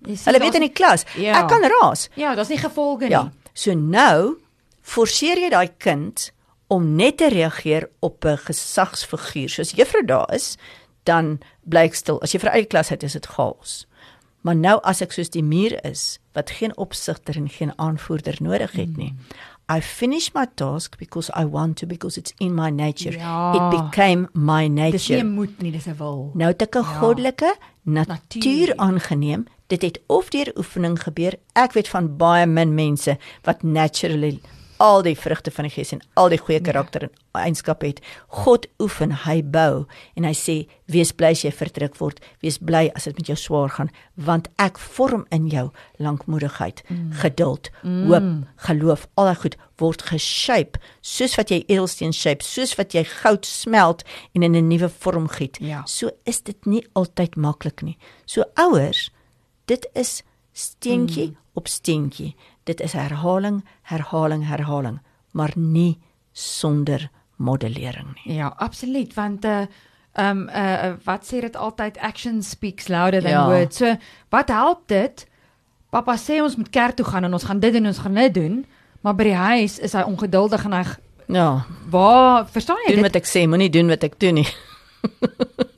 [0.00, 1.42] Hulle weet in die klas, ja.
[1.42, 2.08] ek kan raas.
[2.16, 3.12] Ja, daar's nie gevolge nie.
[3.12, 3.30] Ja.
[3.52, 4.38] So nou
[4.80, 6.30] forceer jy daai kind
[6.70, 9.48] om net te reageer op 'n gesagsfiguur.
[9.48, 10.56] So as juffrou daar is,
[11.04, 12.20] dan bly ek stil.
[12.22, 13.86] As jy vir eie klas het, is dit chaos.
[14.40, 18.72] Maar nou as ek soos die muur is wat geen opsigter en geen aanvoerder nodig
[18.72, 19.12] het nie.
[19.12, 19.18] Mm.
[19.76, 23.18] I finish my task because I want to because it's in my nature.
[23.18, 23.52] Ja.
[23.54, 24.98] It became my nature.
[24.98, 26.30] Dis nie moet nie, dis 'n wil.
[26.34, 26.98] Nou het ek 'n ja.
[26.98, 31.36] goddelike natuur aangeneem dit het of deur oefening gebeur.
[31.54, 34.38] Ek weet van baie min mense wat naturally
[34.80, 36.64] al die vrugte van die gees en al die goeie ja.
[36.64, 37.98] karakter en eienskappe het.
[38.42, 39.84] God oefen, hy bou
[40.16, 40.54] en hy sê
[40.90, 44.48] wees bly as jy verdruk word, wees bly as dit met jou swaar gaan, want
[44.62, 45.66] ek vorm in jou
[46.02, 47.12] lankmoedigheid, mm.
[47.20, 48.08] geduld, mm.
[48.08, 48.32] hoop,
[48.66, 53.46] geloof, al daai goed word geshape soos wat jy edelsteen shape, soos wat jy goud
[53.48, 54.04] smelt
[54.34, 55.60] en in 'n nuwe vorm giet.
[55.60, 55.84] Ja.
[55.86, 57.98] So is dit nie altyd maklik nie.
[58.26, 59.10] So ouers
[59.70, 61.36] dit is steentjie mm.
[61.58, 62.34] op steentjie.
[62.68, 64.98] Dit is herhaling, herhaling, herhaling,
[65.32, 65.98] maar nie
[66.32, 68.36] sonder modellering nie.
[68.36, 69.64] Ja, absoluut, want uh
[70.18, 73.46] ehm um, uh wat sê dit altyd action speaks louder than ja.
[73.46, 73.76] words.
[73.76, 73.94] So
[74.28, 75.26] wat help dit?
[75.90, 78.34] Pappa sê ons moet kerk toe gaan en ons gaan dit en ons gaan dit
[78.34, 78.64] doen,
[79.00, 80.84] maar by die huis is hy ongeduldig en hy
[81.30, 81.64] Ja.
[81.90, 83.02] Waar verstaan jy doen dit?
[83.02, 84.48] Doen wat ek sê, moenie doen wat ek doen nie.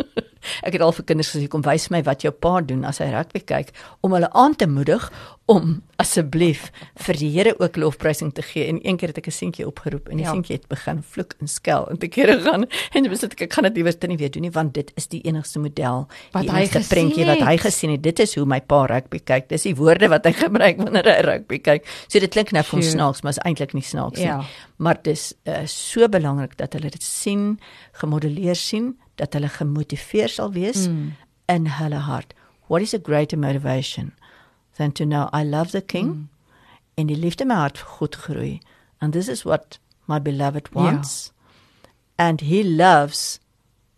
[0.63, 3.11] Ek het al vir kinders gesê kom wys my wat jou pa doen as hy
[3.13, 5.11] rugby kyk om hulle aan te moedig
[5.51, 6.69] om asseblief
[7.07, 8.67] vir die Here ook lofprysing te gee.
[8.71, 10.33] En een keer het ek 'n seentjie opgeroep en die ja.
[10.33, 13.77] seentjie het begin vloek en skel en te kere gaan en besluit ek gaan dit
[13.77, 17.41] liewer nie weer doen nie want dit is die enigste model wat hy geprentjie wat
[17.41, 18.03] hy gesien het.
[18.03, 19.49] Dit is hoe my pa rugby kyk.
[19.49, 21.87] Dis die woorde wat hy gebruik wanneer hy rugby kyk.
[22.09, 24.39] So dit klink nou vir snaaks, maar is eintlik nie snaaks ja.
[24.39, 24.47] nie.
[24.77, 27.61] Maar dis uh, so belangrik dat hulle dit sien,
[27.93, 31.13] gemodelleer sien dat hulle gemotiveer sal wees mm.
[31.53, 32.35] in hulle hart.
[32.67, 34.13] What is a greater motivation
[34.77, 36.29] than to know I love the king mm.
[36.95, 38.59] en die liefde my hart goed groei
[39.01, 39.79] and this is what
[40.11, 42.29] my beloved wants yeah.
[42.29, 43.39] and he loves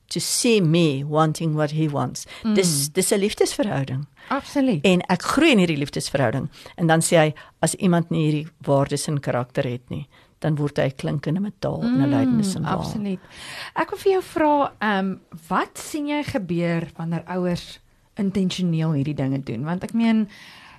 [0.08, 2.26] to see me wanting what he wants.
[2.42, 2.54] Mm.
[2.54, 4.06] Dis dis 'n liefdesverhouding.
[4.28, 4.84] Absoluut.
[4.84, 9.08] En ek groei in hierdie liefdesverhouding en dan sê hy as iemand nie hierdie waardes
[9.08, 10.06] en karakter het nie,
[10.44, 12.82] dan word hy klinkende metaal mm, en 'n lydende simbool.
[12.84, 13.30] Absoluut.
[13.74, 17.80] Ek wil vir jou vra, ehm um, wat sien jy gebeur wanneer ouers
[18.20, 19.64] intentioneel hierdie dinge doen?
[19.64, 20.26] Want ek meen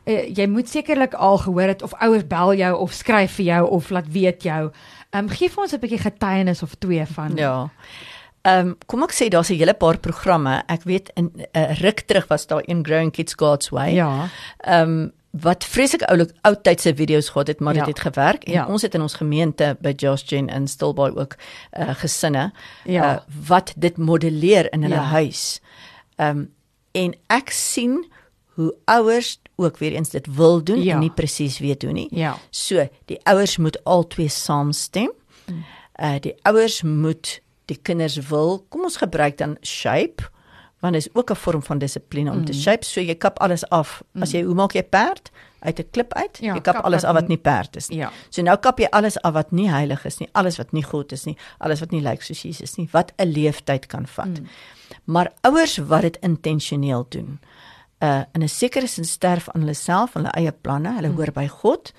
[0.06, 3.64] uh, jy moet sekerlik al gehoor het of ouers bel jou of skryf vir jou
[3.80, 4.70] of laat weet jou.
[5.12, 7.36] Ehm um, gee vir ons 'n bietjie getuienis of twee van.
[7.36, 7.70] Ja.
[8.46, 10.64] Ehm um, kom ek sê daar's 'n hele paar programme.
[10.68, 13.94] Ek weet in 'n uh, ruk terug was daar een Growing Kids God's Way.
[13.94, 14.30] Ja.
[14.60, 17.88] Ehm um, wat vreeslik oulik ou tydse video's gehad het, maar dit ja.
[17.88, 18.66] het gewerk en ja.
[18.68, 22.52] ons het in ons gemeente by Josh Gen in Stilbaai ook uh, gesinne
[22.84, 23.14] ja.
[23.14, 25.10] uh, wat dit modelleer in hulle ja.
[25.16, 25.62] huis.
[26.16, 26.54] Ehm um,
[26.96, 28.06] en ek sien
[28.56, 30.94] hoe ouers ook weer eens dit wil doen ja.
[30.94, 32.08] en nie presies weet hoe nie.
[32.16, 32.38] Ja.
[32.50, 35.12] So, die ouers moet albei saamstem.
[35.46, 35.66] Mm.
[36.00, 40.30] Uh die ouers moet die kinders wil, kom ons gebruik dan shape
[40.86, 42.46] want is ook 'n vorm van dissipline om mm.
[42.46, 42.86] te shape.
[42.86, 44.04] So jy kap alles af.
[44.12, 44.22] Mm.
[44.22, 46.38] As jy hoe maak jy perd uit 'n klip uit?
[46.42, 47.98] Ja, jy kap, kap alles af wat nie perd is nie.
[47.98, 48.12] Ja.
[48.30, 51.12] So nou kap jy alles af wat nie heilig is nie, alles wat nie God
[51.12, 54.40] is nie, alles wat nie lyk soos Jesus nie, wat 'n leeftyd kan vat.
[54.40, 54.48] Mm.
[55.04, 57.40] Maar ouers wat dit intentioneel doen
[58.00, 61.16] uh in 'n sekere sin sterf aan hulle self, hulle eie planne, hulle mm.
[61.16, 61.94] hoor by God.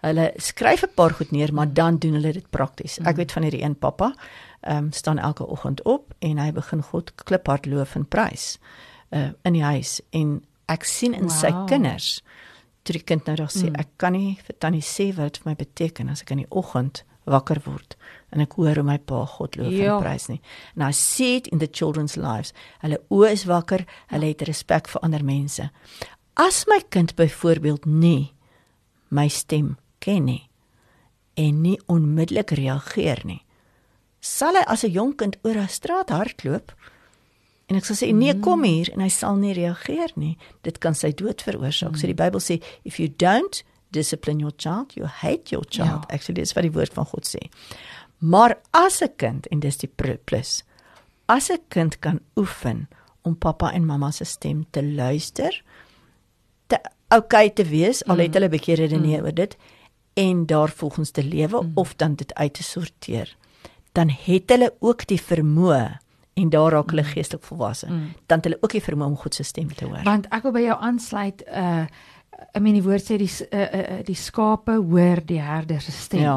[0.00, 2.98] Hulle skryf 'n paar goed neer, maar dan doen hulle dit prakties.
[2.98, 3.06] Mm.
[3.06, 4.14] Ek weet van hierdie een pappa,
[4.60, 8.58] ehm um, staan elke oggend op en hy begin God kliphard loof en prys
[9.10, 11.36] uh in die huis en ek sien in wow.
[11.40, 12.22] sy kinders
[12.82, 13.78] toe die kind nou daar sê mm.
[13.80, 16.50] ek kan nie vir tannie sê wat dit vir my beteken as ek in die
[16.50, 17.96] oggend wakker word
[18.32, 19.96] en ek hoor hoe my pa God loof ja.
[19.96, 20.40] en prys nie.
[20.76, 22.52] And I see it in the children's lives.
[22.82, 25.68] Hulle oë is wakker, hulle het respek vir ander mense.
[26.38, 28.34] As my kind byvoorbeeld nie
[29.08, 30.44] my stem ken nie
[31.38, 33.40] en nie onmiddellik reageer nie,
[34.20, 36.72] sal hy as 'n jonk kind oor 'n straat hardloop
[37.68, 38.64] en ek sal sê nee kom mm.
[38.64, 40.38] hier en hy sal nie reageer nie.
[40.62, 41.92] Dit kan sy dood veroorsaak.
[41.92, 41.98] Mm.
[42.00, 46.04] So die Bybel sê if you don't discipline your child, you hate your child.
[46.08, 46.14] Ja.
[46.14, 47.48] Actually, dis wat die woord van God sê.
[48.18, 49.90] Maar as 'n kind en dis die
[50.24, 50.62] plus,
[51.26, 52.88] as 'n kind kan oefen
[53.22, 55.62] om pappa en mamma se stem te luister,
[56.66, 56.78] te
[57.08, 58.34] okay te wees, al het mm.
[58.34, 59.24] hulle 'n bietjie redeneer mm.
[59.24, 59.56] oor dit
[60.14, 61.72] en daar volgens te lewe mm.
[61.74, 63.36] of dan dit uit te sorteer,
[63.98, 65.82] dan het hulle ook die vermoë
[66.38, 67.14] en daar raak hulle mm.
[67.16, 67.88] geestelik volwasse.
[67.90, 68.12] Mm.
[68.30, 70.04] Dan het hulle ook die vermoë om God se stem te hoor.
[70.06, 71.88] Want ek wil by jou aansluit uh
[72.54, 76.20] I mean die woord sê die uh, uh, die skape hoor die herder se stem.
[76.22, 76.36] Ja.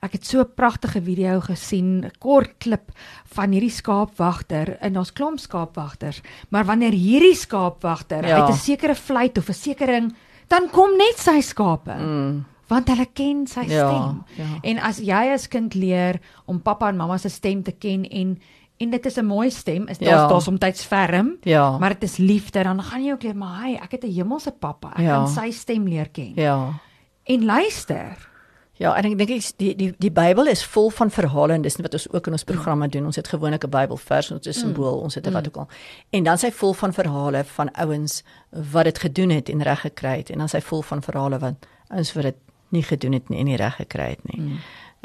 [0.00, 2.88] Ek het so 'n pragtige video gesien, 'n kort klip
[3.34, 8.40] van hierdie skaapwagter en daar's klomp skaapwagters, maar wanneer hierdie skaapwagter ja.
[8.40, 10.14] uit 'n sekere fluit of 'n sekering
[10.48, 11.94] dan kom net sy skape.
[11.94, 12.44] Mm.
[12.72, 14.24] Want hulle ken sy ja, stem.
[14.36, 14.58] Ja, ja.
[14.62, 18.36] En as jy as kind leer om pappa en mamma se stem te ken en
[18.82, 20.26] en dit is 'n mooi stem is daar's ja.
[20.26, 21.78] daar's omtyds ferm ja.
[21.78, 24.50] maar dit is liefde dan gaan jy ook leer maar hy ek het 'n hemelse
[24.50, 25.16] pappa ek ja.
[25.16, 26.80] kan sy stem leer ken ja
[27.24, 28.28] en luister
[28.72, 31.92] ja en ek dink die die die Bybel is vol van verhale en dis wat
[31.92, 34.98] ons ook in ons programme doen ons het gewoonlik 'n Bybelvers ons het 'n simbool
[34.98, 35.48] ons het 'n wat mm.
[35.48, 35.68] ook al
[36.10, 40.16] en dan sy vol van verhale van ouens wat dit gedoen het en reg gekry
[40.16, 41.54] het en dan sy vol van verhale wat
[41.88, 42.36] ouens wat dit
[42.72, 44.58] nie gedoen het nie en nie reg gekry het nie mm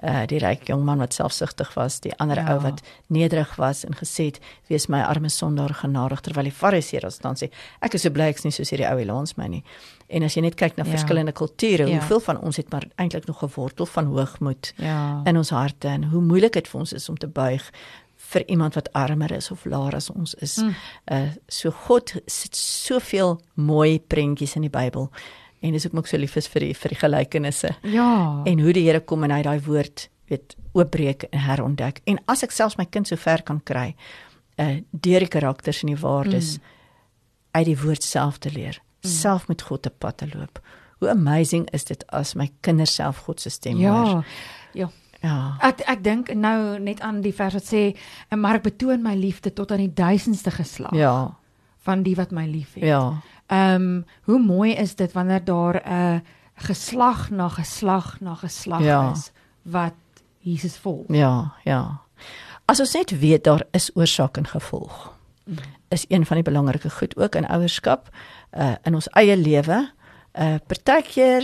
[0.03, 2.53] uh die ryk jong man wat selfsugtig was, die ander ja.
[2.53, 7.17] ou wat nederig was en gesê het wees my arme sondaar genadig terwyl die fariseërs
[7.17, 7.49] staan sê
[7.81, 9.63] ek is so bly ek's nie soos hierdie ou Elans my nie.
[10.07, 10.91] En as jy net kyk na ja.
[10.93, 11.97] verskillende kulture, ja.
[11.97, 15.21] hoeveel van ons het maar eintlik nog 'n wortel van hoogmoed ja.
[15.25, 17.71] in ons harte en hoe moeilik dit vir ons is om te buig
[18.15, 20.57] vir iemand wat armer is of laer as ons is.
[20.57, 20.75] Mm.
[21.11, 25.09] Uh so God sit soveel mooi prentjies in die Bybel
[25.61, 27.73] en dis hoekom ek so lief is vir die vir die gelykenisse.
[27.93, 28.11] Ja.
[28.45, 32.01] En hoe die Here kom en hy daai woord weet oopbreek en herontdek.
[32.05, 33.93] En as ek selfs my kind so ver kan kry,
[34.61, 36.75] uh deur die karakters en die waardes mm.
[37.59, 39.09] uit die woord self te leer, mm.
[39.09, 40.61] self met God te pad te loop.
[40.99, 43.93] Hoe amazing is dit as my kinders self God se stem ja.
[43.93, 44.39] hoor.
[44.73, 44.89] Ja.
[45.21, 45.57] Ja.
[45.65, 47.97] Ek ek dink nou net aan die vers wat sê,
[48.29, 51.37] "En maar ek betoon my liefde tot aan die duisendste geslag." Ja.
[51.87, 52.83] Van die wat my liefhet.
[52.83, 53.21] Ja.
[53.47, 56.19] Ehm um, hoe mooi is dit wanneer daar 'n uh,
[56.55, 59.11] geslag na geslag na geslag ja.
[59.11, 59.93] is wat
[60.39, 61.05] Jesus volg.
[61.07, 62.01] Ja, ja.
[62.65, 65.13] As ons net weet daar is oorsaak en gevolg.
[65.43, 65.55] Mm.
[65.87, 68.09] Is een van die belangrike goed ook in ouerskap
[68.51, 69.91] uh in ons eie lewe.
[70.33, 71.43] Uh partykeer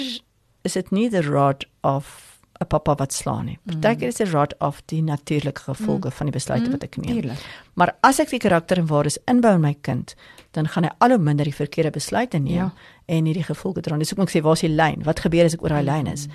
[0.61, 2.32] is dit nie the rod of
[2.63, 3.57] 'n pappa wat slaan nie.
[3.65, 6.15] Partykeer is dit rod of die natuurlike gevolge mm.
[6.17, 6.71] van die besluite mm.
[6.71, 7.21] wat ek neem.
[7.21, 7.45] Tuurlik.
[7.73, 10.15] Maar as ek die karakter en waardes inbou in my kind,
[10.51, 12.73] dan gaan hy al hoe minder die verkeerde besluite neem ja.
[13.05, 13.97] en hierdie gevolge dra.
[13.97, 15.03] Dis hoekom ek sê waar is die lyn?
[15.03, 16.27] Wat gebeur as ek oor daai lyn is?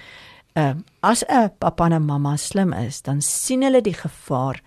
[0.58, 4.62] Ehm uh, as 'n pappa en 'n mamma slim is, dan sien hulle die gevaar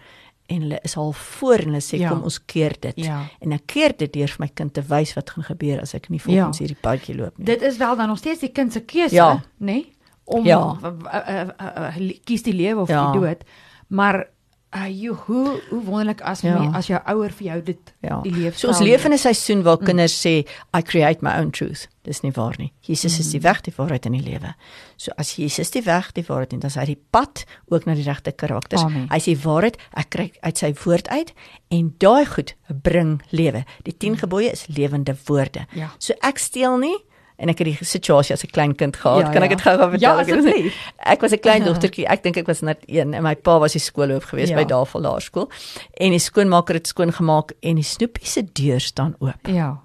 [0.52, 2.10] en hulle is al voor en hulle sê Ja.
[2.10, 2.94] kom ons keer dit.
[2.96, 3.28] Ja.
[3.40, 6.10] En ek keer dit deur vir my kind te wys wat gaan gebeur as ek
[6.10, 6.66] nie volgens Ja.
[6.66, 7.46] hierdie padjie loop nie.
[7.46, 9.44] Dit is wel dan nog steeds die kind se keuse, Ja.
[9.60, 9.66] nê?
[9.66, 9.94] Nee?
[10.26, 10.76] Om Ja.
[10.76, 13.12] w- w- uh, uh, uh, kies die lewe of Ja.
[13.12, 13.44] die dood.
[13.88, 14.28] Maar
[14.76, 16.60] uh, jy hoe hoe wonderlik as Ja.
[16.60, 18.22] my, as jou ouer vir jou dit Ja.
[18.22, 20.46] die lewe So ons leef in 'n seisoen waar kinders sê
[20.78, 21.88] I create my own truth.
[22.04, 22.72] Dis nie waar nie.
[22.82, 24.56] Jesus is die weg, die waarheid en die lewe.
[24.98, 27.94] So as Jesus die weg, die waarheid en dan is hy die pad ook na
[27.94, 28.82] die regte karakters.
[28.84, 29.08] Amen.
[29.10, 31.34] Hy sê waarheid, ek kry uit sy woord uit
[31.70, 33.66] en daai goed bring lewe.
[33.84, 35.66] Die 10 gebooie is lewende woorde.
[35.76, 35.92] Ja.
[36.00, 36.98] So ek steel nie
[37.42, 39.26] en ek het die situasie as 'n klein kind gehad.
[39.26, 39.56] Ja, kan ek ja.
[39.56, 40.08] dit gou-gou vertel?
[40.10, 40.76] Ja, Ek asseblief.
[40.98, 42.06] Ek was 'n klein dogtertjie.
[42.08, 44.58] Ek dink ek was net 1 en my pa was die skoolhoof geweest Ja.
[44.58, 45.50] by Davel Laerskool
[45.98, 49.48] en die skoonmaker het skoon gemaak en die snoepie se deur staan oop.
[49.48, 49.80] Ja.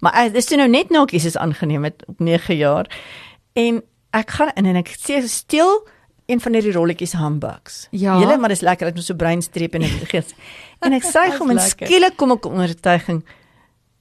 [0.00, 2.86] Maar ek dis toe nou net na Jesus aangeneem het op 9 jaar.
[3.54, 5.86] En ek gaan in en ek sê steel
[6.26, 7.86] een van hierdie rolletjies hamburgers.
[7.90, 8.18] Ja.
[8.20, 10.34] Julle maar dis lekker ek moet so breinstreep en ek gees.
[10.80, 13.24] En ek sê hom en skielik kom ek onder oortuiging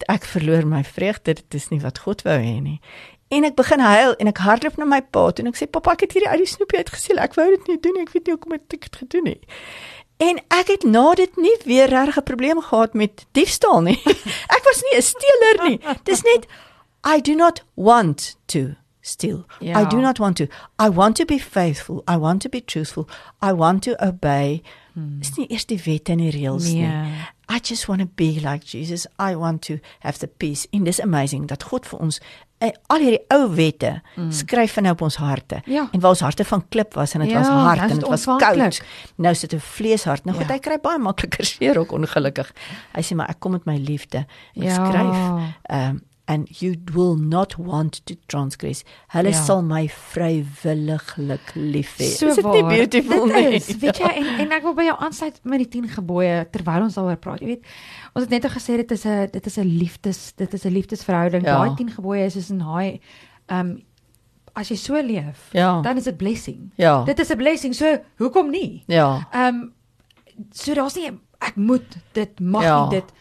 [0.08, 1.34] ek verloor my vreugde.
[1.34, 2.80] Dit is nie wat God wou hê nie.
[3.30, 5.94] En ek begin huil en ek hardloop na my pa toe en ek sê pappa
[5.94, 7.22] ek het hierdie uit die snoepie uitgesteel.
[7.22, 8.06] Ek wou dit nie doen nie.
[8.08, 9.46] Ek weet nie hoekom ek dit gedoen het.
[10.20, 14.00] En ek het na dit nie weer regtig 'n probleem gehad met diefstal nie.
[14.56, 15.80] ek was nie 'n steeler nie.
[16.04, 16.48] Dis net
[17.06, 19.46] I do not want to steal.
[19.60, 19.82] Ja.
[19.82, 20.48] I do not want to.
[20.78, 22.04] I want to be faithful.
[22.08, 23.08] I want to be truthful.
[23.42, 24.62] I want to obey.
[24.94, 25.20] Hmm.
[25.20, 26.88] Dis nie eers die wette en die reëls Nee.
[26.88, 27.28] nie.
[27.52, 29.08] I just want to be like Jesus.
[29.20, 30.68] I want to have the peace.
[30.72, 32.20] In this amazing dat God vir ons
[32.60, 34.32] eh, al hierdie ou wette mm.
[34.32, 35.62] skryf nou op ons harte.
[35.66, 35.88] Ja.
[35.92, 38.26] En waar ons harte van klip was en dit Ja, was hard en dit was
[38.26, 38.82] koud.
[39.18, 40.26] Nou sit 'n vleeshart.
[40.26, 40.44] Nou Ja.
[40.44, 42.52] goed, hy kry baie makliker seer ook ongelukkig.
[42.94, 44.26] Hy sê maar ek kom met my liefde.
[44.56, 44.76] Ek Ja.
[44.76, 45.18] skryf.
[45.70, 48.84] Um and you will not want to transgress.
[49.16, 49.40] Hulle Ja.
[49.46, 52.06] sal my vrywilliglik lief hê.
[52.18, 53.56] So is dit nie beautiful dit nie?
[53.58, 56.86] Is, weet jy en en ek wil by jou aansluit met die 10 gebooie terwyl
[56.86, 57.42] ons daaroor praat.
[57.42, 57.66] Jy weet,
[58.14, 60.74] ons het net al gesê dit is 'n dit is 'n liefdes dit is 'n
[60.74, 61.44] liefdesverhouding.
[61.46, 61.58] Ja.
[61.64, 63.00] Daai 10 gebooie is soos 'n haai
[63.50, 63.78] ehm
[64.56, 65.82] as jy so leef, Ja.
[65.82, 66.72] dan is dit blessing.
[66.76, 67.04] Ja.
[67.06, 67.74] Dit is 'n blessing.
[67.76, 68.84] So hoekom nie?
[68.88, 69.28] Ja.
[69.34, 69.72] Ehm
[70.52, 71.12] so daar's nie
[71.42, 72.82] ek moet dit mag Ja.
[72.90, 73.12] nie dit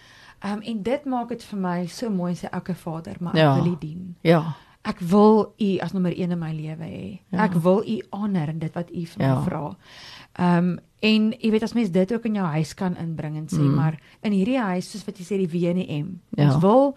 [0.43, 3.57] ehm en dit maak dit vir my so mooi sê elke vader, maar Ja.
[3.57, 4.15] ek wil U dien.
[4.23, 4.55] Ja.
[4.85, 7.21] Ek wil U as nommer 1 in my lewe hê.
[7.33, 7.45] Ja.
[7.45, 9.43] Ek wil U honor in dit wat U vir my Ja.
[9.43, 9.77] vra.
[10.39, 13.59] Ehm en jy weet as mens dit ook in jou huis kan inbring en sê
[13.63, 13.75] Mm.
[13.75, 16.21] maar in hierdie huis soos wat jy sê die W en die M.
[16.37, 16.45] Ja.
[16.55, 16.97] Ons wil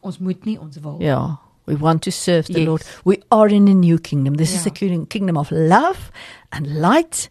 [0.00, 0.96] ons moet nie ons wil.
[1.00, 1.38] Ja.
[1.66, 2.66] We want to serve the Yes.
[2.68, 3.00] Lord.
[3.04, 4.36] We are in a new kingdom.
[4.36, 4.70] This is Ja.
[4.70, 6.10] the king- kingdom of love
[6.50, 7.30] and light.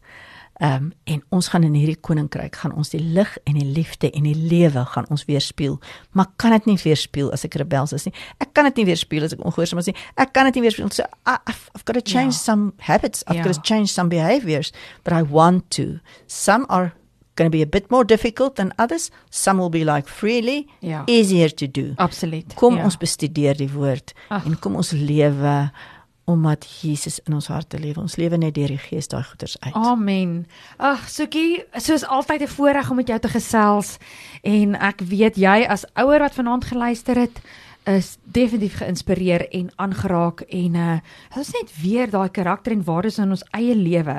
[0.62, 4.24] Um en ons gaan in hierdie koninkryk gaan ons die lig en die liefde en
[4.24, 5.80] die lewe gaan ons weerspieël.
[6.14, 8.14] Maar kan dit nie weerspieël as ek rebels is nie.
[8.40, 9.96] Ek kan dit nie weerspieël as ek ongehoorsaam is nie.
[10.16, 12.40] Ek kan dit nie weerspieël so I, I've, I've got to change Ja.
[12.46, 13.24] some habits.
[13.28, 13.44] I've Ja.
[13.44, 14.72] got to change some behaviors,
[15.04, 16.00] but I want to.
[16.28, 16.94] Some are
[17.36, 19.10] going to be a bit more difficult than others.
[19.32, 21.04] Some will be like freely Ja.
[21.08, 21.96] easier to do.
[21.98, 22.54] Absoluut.
[22.56, 22.84] Kom ja.
[22.84, 24.46] ons bestudeer die woord Ag.
[24.46, 25.72] en kom ons lewe
[26.26, 28.00] omdat Jesus in ons harte lewe.
[28.00, 29.74] Ons lewe net deur die Gees daai goeders uit.
[29.74, 30.46] Amen.
[30.78, 33.98] Ag, Sukie, soos altyd 'n voorreg om met jou te gesels
[34.42, 37.42] en ek weet jy as ouer wat vanaand geluister het,
[37.90, 40.98] is definitief geïnspireer en aangeraak en uh
[41.38, 44.16] ons net weer daai karakter en waardes in ons eie lewe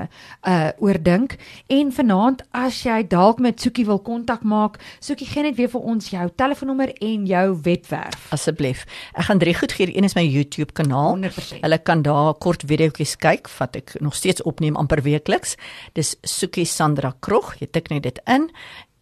[0.48, 1.36] uh oordink
[1.72, 5.80] en vanaand as jy dalk met Sukie wil kontak maak, Sukie gee net weer vir
[5.80, 8.28] ons jou telefoonnommer en jou webwerf.
[8.34, 8.84] Asseblief.
[9.14, 9.88] Ek gaan drie goed gee.
[9.94, 11.16] Een is my YouTube kanaal.
[11.16, 11.62] 100%.
[11.64, 15.56] Hulle kan daar kort videoetjies kyk wat ek nog steeds opneem amper weekliks.
[15.94, 17.54] Dis Sukie Sandra Krog.
[17.60, 18.50] Jy tik net dit in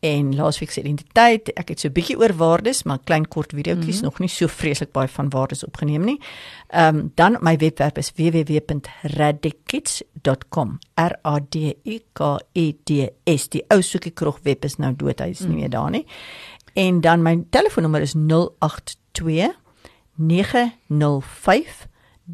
[0.03, 1.53] en laasweek se identiteit.
[1.55, 4.11] Ek het so 'n bietjie oor waardes, maar klein kort videoetjies, mm -hmm.
[4.11, 6.21] nog nie so vreeslik baie van waardes opgeneem nie.
[6.69, 10.79] Ehm um, dan my webwerf is www.radikits.com.
[10.95, 12.91] R A D I K E D
[13.25, 13.49] S.
[13.49, 15.21] Die ou Sukie Krog web is nou dood.
[15.21, 16.07] Hy is nie meer daar nie.
[16.73, 19.55] En dan my telefoonnommer is 082
[20.15, 21.87] 905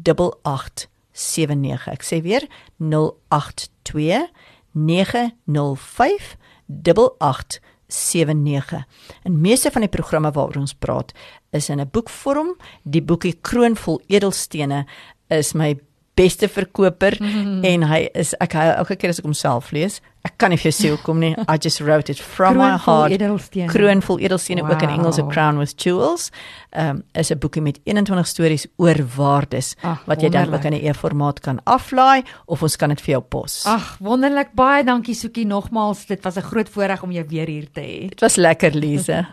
[0.03, 1.87] 8879.
[1.87, 4.29] Ek sê weer 082
[4.71, 6.37] 905
[6.69, 8.83] 8879.
[9.23, 11.13] En meeste van die programme waaroor ons praat
[11.51, 12.57] is in 'n boekvorm.
[12.83, 14.85] Die boekie Kroonvol Edelstene
[15.27, 15.79] is my
[16.19, 17.63] beste verkoper mm -hmm.
[17.63, 20.57] en hy is ek hy, elke keer as ek hom self lees, ek kan nie
[20.59, 21.31] vir jou sê hoekom nie.
[21.47, 23.15] I just wrote it from my Kroonvol heart.
[23.15, 23.67] edelstene.
[23.71, 24.71] Kroonvol edelstene wow.
[24.71, 26.31] ook in Engels 'n crown with jewels.
[26.71, 30.63] Ehm um, is 'n boekie met 21 stories oor waardes Ag, wat jy dan ook
[30.63, 33.65] in 'n e-formaat kan aflaai of ons kan dit vir jou pos.
[33.65, 34.53] Ag, wonderlik.
[34.53, 36.05] Baie dankie Sukie nogmaals.
[36.05, 38.09] Dit was 'n groot voorreg om jou weer hier te hê.
[38.09, 39.25] Dit was lekker, Lize.